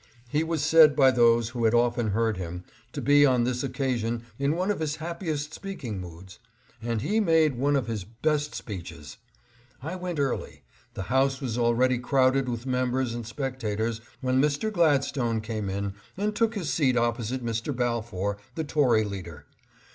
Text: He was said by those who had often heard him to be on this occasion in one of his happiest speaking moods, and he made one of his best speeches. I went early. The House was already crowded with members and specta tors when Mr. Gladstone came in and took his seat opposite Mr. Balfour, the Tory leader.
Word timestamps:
He 0.29 0.43
was 0.43 0.63
said 0.63 0.95
by 0.95 1.11
those 1.11 1.49
who 1.49 1.63
had 1.65 1.75
often 1.75 2.09
heard 2.09 2.37
him 2.37 2.63
to 2.91 3.03
be 3.03 3.23
on 3.23 3.43
this 3.43 3.61
occasion 3.61 4.23
in 4.39 4.55
one 4.55 4.71
of 4.71 4.79
his 4.79 4.95
happiest 4.95 5.53
speaking 5.53 5.99
moods, 6.01 6.39
and 6.81 7.03
he 7.03 7.19
made 7.19 7.53
one 7.59 7.75
of 7.75 7.85
his 7.85 8.03
best 8.03 8.55
speeches. 8.55 9.17
I 9.79 9.95
went 9.95 10.17
early. 10.19 10.63
The 10.95 11.03
House 11.13 11.39
was 11.39 11.55
already 11.55 11.99
crowded 11.99 12.49
with 12.49 12.65
members 12.65 13.13
and 13.13 13.25
specta 13.25 13.77
tors 13.77 14.01
when 14.21 14.41
Mr. 14.41 14.73
Gladstone 14.73 15.39
came 15.39 15.69
in 15.69 15.93
and 16.17 16.35
took 16.35 16.55
his 16.55 16.73
seat 16.73 16.97
opposite 16.97 17.45
Mr. 17.45 17.71
Balfour, 17.71 18.37
the 18.55 18.63
Tory 18.63 19.03
leader. 19.03 19.45